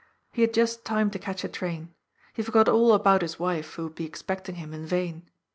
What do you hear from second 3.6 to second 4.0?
who would